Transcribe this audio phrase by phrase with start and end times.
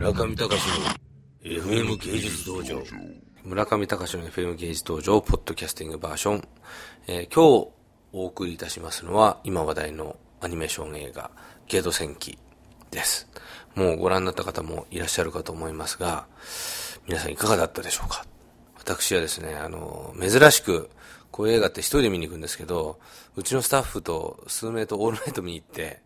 [0.00, 0.50] 村上隆
[0.80, 0.86] の
[1.44, 2.82] FM 芸術道場。
[3.44, 6.48] 村上隆の FM 芸術道場ポッドキャスティングバージョン、
[7.06, 7.68] えー、今日
[8.14, 11.30] お送りいたしますのは今話題のアニメーション映画
[11.68, 12.38] ゲド戦記
[12.90, 13.28] です。
[13.74, 16.26] もうご覧になった方もいらっしゃるかと思いますが
[17.06, 18.24] 皆さんいかがだったでしょうか？
[18.78, 20.88] 私はですねあの珍しく
[21.30, 22.98] こういう映画って一人で見に行くんですけど
[23.36, 26.00] うちのスタッフと数名とオールナイト見に行って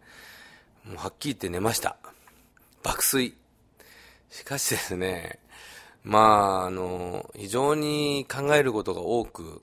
[0.84, 1.96] もうはっきり言って寝ました。
[2.82, 3.43] 爆睡。
[4.34, 5.38] しかしですね、
[6.02, 9.62] まあ、あの、非常に考えることが多く、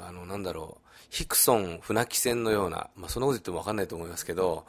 [0.00, 4.64] あの、なんだろう、ヒクソン船木戦のような、まあ、そのこと言ってもわかんないと思いますけど、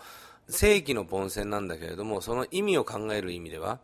[0.49, 3.77] 正規の凡戦なんだけれども、その意味を考える意味では、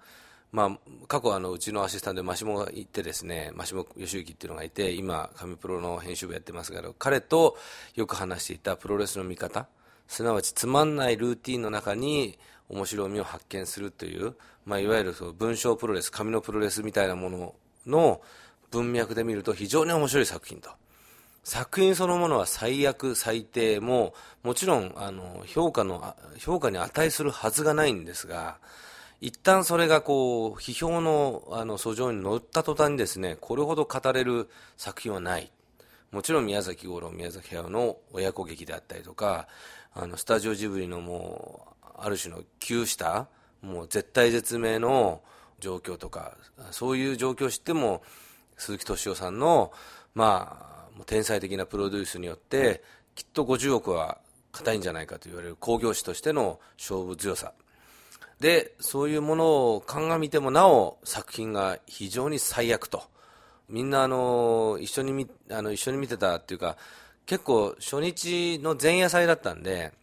[0.52, 7.60] まあ、過去あの、うちのアシスタントでマシモがいてですね、マシモ義行っていうのがいて、今、神プロの編集部やってますけど、彼と
[7.94, 9.68] よく話していたプロレスの見方、
[10.08, 12.40] すなわちつまんないルーティンの中に
[12.72, 14.36] 面白みを発見するという、
[14.66, 17.54] まあ、いわゆるその文章プロレス、紙のプロレスみたいなもの
[17.86, 18.22] の
[18.72, 20.70] 文脈で見ると非常に面白い作品と。
[21.44, 28.60] 作品そのものは最悪、最低も、もちろん、あの、評価の、評価に値するはずがないんですが、
[29.22, 35.52] 一旦それがこう、批評の、あの、訴状に乗った途端にですね、これほど語れる作品はない。
[36.12, 39.48] もちろん宮崎五郎、宮崎駿の親子劇であったりとか、
[39.94, 41.71] あの、スタジオジブリのもう、
[42.04, 43.28] ある種の急した
[43.62, 45.22] もう絶対絶命の
[45.60, 46.36] 状況とか、
[46.72, 48.02] そういう状況を知っても、
[48.58, 49.72] 鈴木敏夫さんの、
[50.16, 52.84] まあ、天才的なプロデュースによって、
[53.16, 54.18] きっと50億は
[54.52, 57.54] 硬いんじゃないかと言われる興行師としての勝負強さ。
[58.40, 63.04] で、そういうものを鑑みてもなお作品が非常に最悪と。
[63.70, 66.78] みんなあの、一緒に見、あの、一緒に見てたっていうか、
[67.28, 69.94] 結構初日の前夜祭だったんで、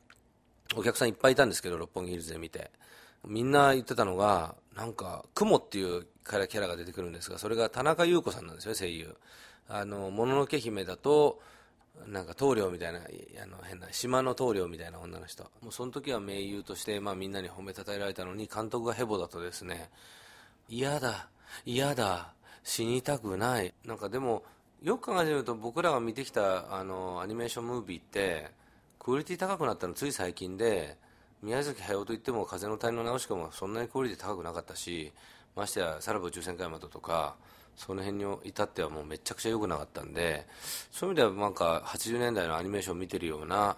[0.77, 2.71] お客さんいっぱいいたんですけど、六本木ヒルズで見て。
[3.27, 9.17] みんな言ってたのが、なんか、雲っていうキャラが出てくるんですが、それが田中優子さんなんですよ、声優。
[9.69, 11.41] あの、もののけ姫だと、
[12.07, 15.45] なんか棟梁みたいな、あの変な、島の棟梁みたいな女の人。
[15.63, 19.91] もうその時は名優として、まあみんなに褒めたたえられたのに、監督がヘボだとですね、
[20.69, 21.29] 嫌だ、
[21.65, 23.75] 嫌だ、死にたくない。
[23.85, 24.45] なんかでも、
[24.83, 28.51] よく考えてみると僕らが見てきたあのアニメーションムービーって、
[28.99, 30.97] クオリティ高くなったのつい最近で
[31.43, 35.13] 宮崎駿といっても風の谷の直しかもそんなにクオリティ高くなかったし
[35.55, 37.37] ましてやさらば宇宙戦艦ヤマトとか
[37.77, 40.47] その辺に至ってはもうめちゃくちゃ良くなかったんで
[40.91, 43.77] そういう意味ではなんか80年代のアニメーションを見てるような、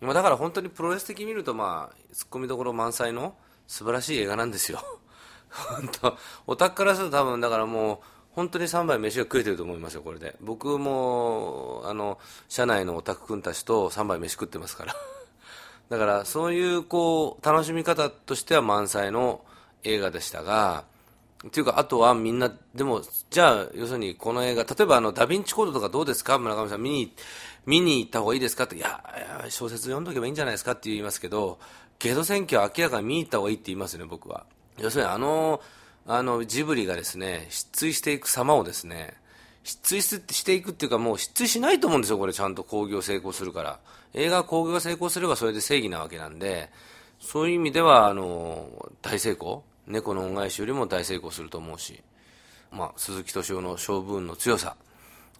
[0.00, 3.36] まあ、だから本当にプロレス的に見るとまあツッコミどころ満載の
[3.66, 4.80] 素晴らしい映画なんですよ。
[5.50, 6.16] 本当
[6.46, 7.98] オタクからすると多分だからもう
[8.34, 10.34] 本当に3杯飯が食えてると思いますよ、これで。
[10.40, 12.18] 僕も、あの、
[12.48, 14.96] 社内のオタク君たちと3杯飯食ってますから。
[15.90, 19.44] だから、そういう、こう、楽しみ方としては満載の
[19.84, 20.84] 映画でしたが、
[21.46, 26.38] っていうか、あとはみんな、でも、じゃあ、要するにこの映画、例えばあの、ダヴィンチコードとかどうですか？
[26.38, 27.14] 村上さん、見に、
[27.66, 28.64] 見に行った方がいいですか？
[28.64, 29.04] って、いや、
[29.40, 30.72] いや小説読んどけばいいんじゃないですか？
[30.72, 31.58] って言いますけど、
[31.98, 34.46] ゲド選挙は明らかに見に行った方がいいって言いますね、僕は。
[34.78, 35.60] 要するにあの、
[36.06, 39.14] あの、ジブリがですね、失墜していく様をですね、
[39.62, 40.00] 失墜
[40.32, 43.78] していくっていうかもう失墜しないと思うんですよ、これちゃんと興行成功するから。
[44.12, 46.70] 映画興行が成功すればそれで正義なわけなんで、
[47.20, 48.68] そういう意味では、あの、
[49.00, 52.02] 大成功猫の恩返しよりも大成功すると思うし、
[52.70, 54.76] まあ、鈴木敏夫の勝負運の強さ、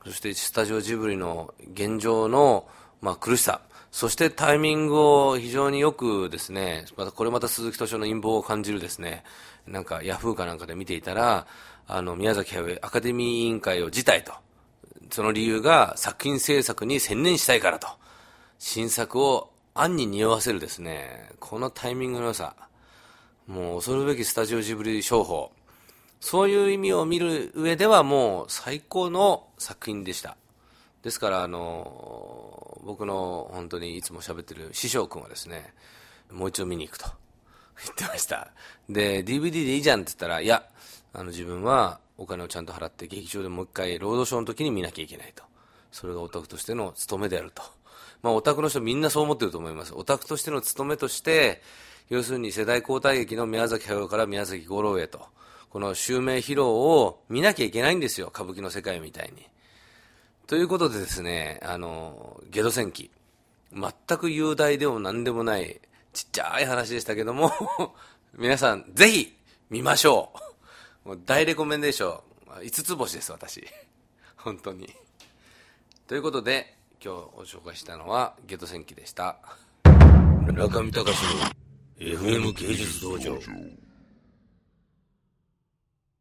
[0.05, 2.67] そしてスタジオジブリの現状の、
[3.05, 3.61] まあ、苦しさ、
[3.91, 9.25] そしてタイミングを非常によくですね、またこれまた鈴木敏夫の陰謀を感じるですね、
[9.67, 11.47] なんかヤフーかなんかで見ていたら、
[11.87, 14.33] あの、宮崎駿アカデミー委員会を辞退と。
[15.11, 17.89] その理由が作品制作に専念したいからと。
[18.59, 22.57] 新作を暗に匂わせるですね、このタイミングの良さ。
[23.47, 25.53] もう恐るべきスタジオジブリ商法。
[26.21, 30.39] そういう意味を見る上ではもう最高の作品でした。
[31.05, 35.75] ですから、あの、僕の本当にいつも喋ってる師匠君はですね、
[36.33, 37.05] もう一度見に行くと
[37.85, 38.51] 言ってました。
[38.89, 40.67] で、DVD でいいじゃんって言ったら、いや、
[41.13, 45.45] あの自分はお金をちゃんと払って劇場でもう一回ロードショーの時に見なきゃいけないと。
[45.93, 47.63] それがオタクとしての務めであると。
[48.23, 49.93] まあオタクの人みんなそう思ってると思います。
[49.95, 51.63] オタクとしての務めとして、
[52.09, 55.27] 要するに世代交代劇の宮崎駿から宮崎五郎へと。
[55.69, 58.31] この襲名披露を見なきゃいけないんですよ。
[58.35, 59.47] 歌舞伎の世界みたいに。
[60.47, 63.11] ということでですね、あの、ゲド戦記。
[63.73, 65.81] 全く雄大でも何でもない
[66.13, 67.51] ちっちゃい話でしたけども
[68.39, 69.37] 皆さんぜひ
[69.69, 70.33] 見ましょ
[71.05, 71.09] う。
[71.09, 73.67] もう大レコメンデーション、5つ星です、私。
[74.37, 74.95] 本当に。
[76.07, 79.39] ということで、今日ご紹介したのはゲド戦記でした。
[80.53, 81.41] 中見隆の
[81.99, 83.39] FM 芸術道場。